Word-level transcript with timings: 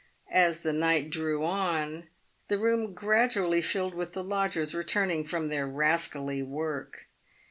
As 0.33 0.61
the 0.61 0.73
night 0.73 1.11
drew 1.11 1.45
on, 1.45 2.07
the 2.47 2.57
room 2.57 2.95
gradually 2.95 3.61
filled 3.61 3.93
with 3.93 4.13
the 4.13 4.23
lodgers 4.23 4.73
returning 4.73 5.23
from 5.23 5.47
their 5.47 5.67
rascally 5.67 6.41
work. 6.41 7.05